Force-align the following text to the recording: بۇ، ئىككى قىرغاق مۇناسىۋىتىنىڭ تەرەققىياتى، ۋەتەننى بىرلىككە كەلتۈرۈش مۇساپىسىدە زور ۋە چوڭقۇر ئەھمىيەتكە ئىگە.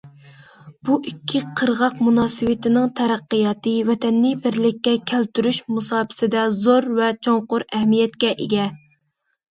بۇ، 0.87 0.95
ئىككى 1.09 1.41
قىرغاق 1.59 1.99
مۇناسىۋىتىنىڭ 2.07 2.87
تەرەققىياتى، 3.01 3.75
ۋەتەننى 3.91 4.33
بىرلىككە 4.47 4.95
كەلتۈرۈش 5.13 5.61
مۇساپىسىدە 5.77 6.47
زور 6.67 6.89
ۋە 7.01 7.11
چوڭقۇر 7.29 7.67
ئەھمىيەتكە 7.71 8.37
ئىگە. 8.47 8.67